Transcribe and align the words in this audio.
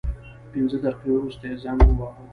پنځه 0.51 0.77
دقیقې 0.85 1.09
وروسته 1.13 1.43
یې 1.49 1.55
زنګ 1.63 1.79
وواهه. 1.85 2.23